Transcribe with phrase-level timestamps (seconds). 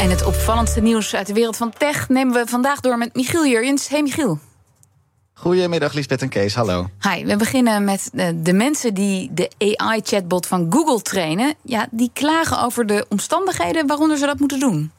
[0.00, 3.46] En het opvallendste nieuws uit de wereld van tech nemen we vandaag door met Michiel
[3.46, 3.88] Jurjens.
[3.88, 4.38] Hey Michiel.
[5.32, 6.88] Goedemiddag Lisbeth en Kees, hallo.
[7.00, 11.54] Hi, we beginnen met de, de mensen die de AI-chatbot van Google trainen.
[11.62, 14.90] Ja, die klagen over de omstandigheden waaronder ze dat moeten doen.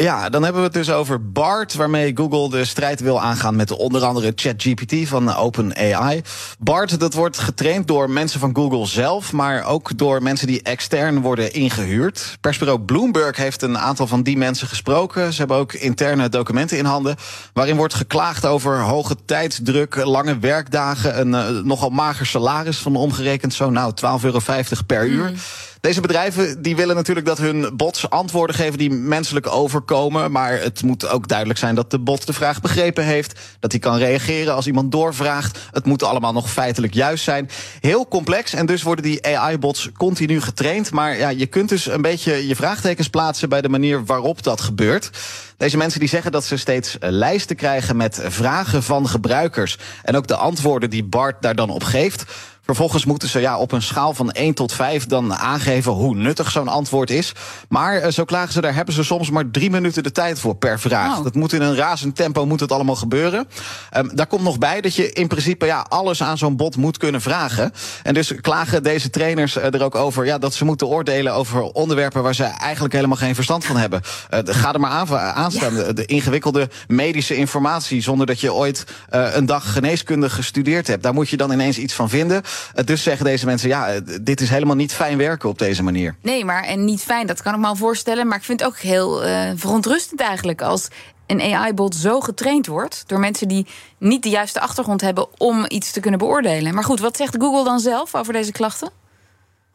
[0.00, 3.70] Ja, dan hebben we het dus over BART, waarmee Google de strijd wil aangaan met
[3.70, 6.22] onder andere ChatGPT van OpenAI.
[6.58, 11.20] BART, dat wordt getraind door mensen van Google zelf, maar ook door mensen die extern
[11.20, 12.38] worden ingehuurd.
[12.40, 15.32] Persbureau Bloomberg heeft een aantal van die mensen gesproken.
[15.32, 17.16] Ze hebben ook interne documenten in handen,
[17.52, 23.54] waarin wordt geklaagd over hoge tijdsdruk, lange werkdagen, een uh, nogal mager salaris van omgerekend
[23.54, 24.40] zo nou 12,50 euro
[24.86, 25.30] per uur.
[25.30, 25.36] Mm.
[25.80, 30.32] Deze bedrijven die willen natuurlijk dat hun bots antwoorden geven die menselijk overkomen.
[30.32, 33.40] Maar het moet ook duidelijk zijn dat de bot de vraag begrepen heeft.
[33.60, 35.58] Dat hij kan reageren als iemand doorvraagt.
[35.72, 37.50] Het moet allemaal nog feitelijk juist zijn.
[37.80, 40.90] Heel complex en dus worden die AI-bots continu getraind.
[40.90, 44.60] Maar ja, je kunt dus een beetje je vraagtekens plaatsen bij de manier waarop dat
[44.60, 45.10] gebeurt.
[45.56, 49.78] Deze mensen die zeggen dat ze steeds lijsten krijgen met vragen van gebruikers.
[50.02, 52.24] En ook de antwoorden die Bart daar dan op geeft.
[52.68, 56.50] Vervolgens moeten ze ja, op een schaal van 1 tot 5 dan aangeven hoe nuttig
[56.50, 57.32] zo'n antwoord is.
[57.68, 60.54] Maar eh, zo klagen ze, daar hebben ze soms maar drie minuten de tijd voor
[60.54, 61.18] per vraag.
[61.18, 61.24] Oh.
[61.24, 63.48] Dat moet in een razend tempo moet het allemaal gebeuren.
[63.96, 66.96] Um, daar komt nog bij dat je in principe ja, alles aan zo'n bot moet
[66.96, 67.72] kunnen vragen.
[68.02, 71.62] En dus klagen deze trainers uh, er ook over ja, dat ze moeten oordelen over
[71.62, 74.00] onderwerpen waar ze eigenlijk helemaal geen verstand van hebben.
[74.34, 75.76] Uh, ga er maar aan, aanstaan.
[75.76, 75.92] Ja.
[75.92, 81.02] De ingewikkelde medische informatie zonder dat je ooit een dag geneeskunde gestudeerd hebt.
[81.02, 82.42] Daar moet je dan ineens iets van vinden.
[82.84, 86.16] Dus zeggen deze mensen, ja, dit is helemaal niet fijn werken op deze manier.
[86.22, 88.26] Nee, maar en niet fijn, dat kan ik me al voorstellen.
[88.28, 90.88] Maar ik vind het ook heel uh, verontrustend eigenlijk als
[91.26, 93.66] een AI-bot zo getraind wordt door mensen die
[93.98, 96.74] niet de juiste achtergrond hebben om iets te kunnen beoordelen.
[96.74, 98.90] Maar goed, wat zegt Google dan zelf over deze klachten?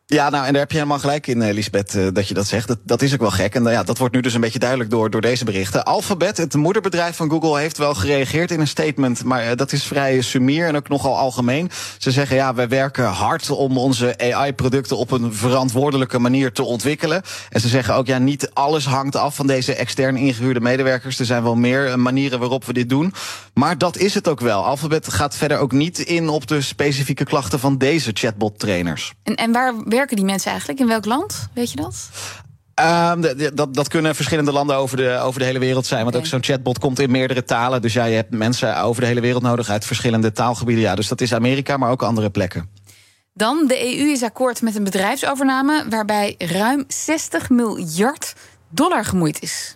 [0.06, 2.48] Ja, nou, en daar heb je helemaal gelijk in, uh, Lisbeth, uh, dat je dat
[2.48, 2.68] zegt.
[2.68, 3.56] Dat, dat is ook wel gek.
[3.56, 5.84] En uh, ja, dat wordt nu dus een beetje duidelijk door, door deze berichten.
[5.84, 9.24] Alphabet, het moederbedrijf van Google, heeft wel gereageerd in een statement.
[9.24, 11.72] Maar dat is vrij sumier en ook nogal algemeen.
[11.98, 17.22] Ze zeggen, ja, wij werken hard om onze AI-producten op een verantwoordelijke manier te ontwikkelen.
[17.50, 21.20] En ze zeggen ook, ja, niet alles hangt af van deze extern ingehuurde medewerkers.
[21.20, 23.14] Er zijn wel meer manieren waarop we dit doen.
[23.54, 24.66] Maar dat is het ook wel.
[24.66, 29.14] Alphabet gaat verder ook niet in op de specifieke klachten van deze chatbot-trainers.
[29.24, 30.80] En, en waar werken die mensen eigenlijk?
[30.80, 31.48] In welk land?
[31.54, 32.10] Weet je dat?
[32.82, 33.22] Um,
[33.56, 36.04] dat, dat kunnen verschillende landen over de, over de hele wereld zijn.
[36.04, 36.28] Want okay.
[36.28, 37.82] ook zo'n chatbot komt in meerdere talen.
[37.82, 40.84] Dus ja, je hebt mensen over de hele wereld nodig uit verschillende taalgebieden.
[40.84, 42.70] Ja, dus dat is Amerika, maar ook andere plekken.
[43.34, 48.34] Dan, de EU is akkoord met een bedrijfsovername waarbij ruim 60 miljard
[48.70, 49.76] dollar gemoeid is.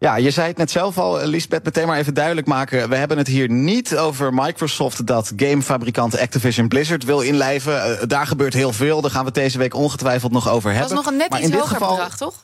[0.00, 2.88] Ja, je zei het net zelf al, Lisbeth, meteen maar even duidelijk maken.
[2.88, 7.72] We hebben het hier niet over Microsoft dat gamefabrikant Activision Blizzard wil inlijven.
[7.72, 10.88] Uh, daar gebeurt heel veel, daar gaan we het deze week ongetwijfeld nog over hebben.
[10.88, 11.90] Dat is nog een net maar iets hoger geval...
[11.90, 12.34] bedrag, toch?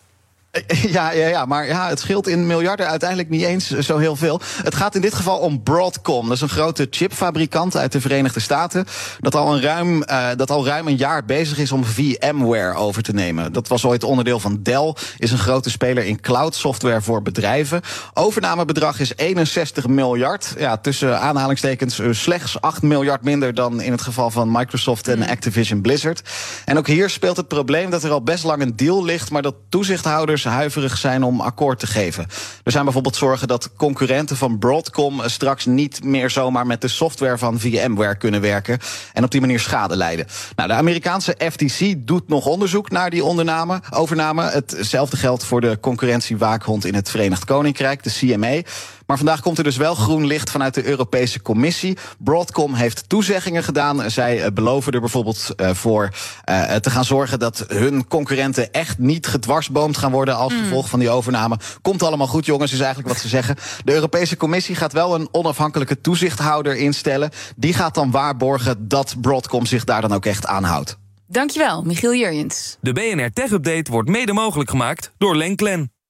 [0.96, 4.40] Ja, ja, ja, maar ja, het scheelt in miljarden uiteindelijk niet eens zo heel veel.
[4.62, 6.24] Het gaat in dit geval om Broadcom.
[6.24, 8.86] Dat is een grote chipfabrikant uit de Verenigde Staten.
[9.20, 13.02] Dat al, een ruim, uh, dat al ruim een jaar bezig is om VMware over
[13.02, 13.52] te nemen.
[13.52, 14.94] Dat was ooit onderdeel van Dell.
[15.18, 17.80] Is een grote speler in cloud software voor bedrijven.
[18.14, 20.54] Overnamebedrag is 61 miljard.
[20.58, 25.28] Ja, tussen aanhalingstekens uh, slechts 8 miljard minder dan in het geval van Microsoft en
[25.28, 26.22] Activision Blizzard.
[26.64, 29.42] En ook hier speelt het probleem dat er al best lang een deal ligt, maar
[29.42, 32.26] dat toezichthouders huiverig zijn om akkoord te geven.
[32.64, 37.38] Er zijn bijvoorbeeld zorgen dat concurrenten van Broadcom straks niet meer zomaar met de software
[37.38, 38.78] van VMware kunnen werken
[39.12, 40.26] en op die manier schade lijden.
[40.56, 44.42] Nou, de Amerikaanse FTC doet nog onderzoek naar die ondername, overname.
[44.42, 48.62] Hetzelfde geldt voor de concurrentiewaakhond in het Verenigd Koninkrijk, de CMA.
[49.06, 51.96] Maar vandaag komt er dus wel groen licht vanuit de Europese Commissie.
[52.18, 54.10] Broadcom heeft toezeggingen gedaan.
[54.10, 56.10] Zij uh, beloven er bijvoorbeeld uh, voor
[56.50, 60.62] uh, te gaan zorgen dat hun concurrenten echt niet gedwarsboomd gaan worden als mm.
[60.62, 61.58] gevolg van die overname.
[61.82, 63.56] Komt allemaal goed, jongens, is eigenlijk wat ze zeggen.
[63.84, 67.30] De Europese Commissie gaat wel een onafhankelijke toezichthouder instellen.
[67.56, 70.98] Die gaat dan waarborgen dat Broadcom zich daar dan ook echt aanhoudt.
[71.28, 72.76] Dankjewel, Michiel Jurjens.
[72.80, 75.95] De BNR Tech Update wordt mede mogelijk gemaakt door Lenklen.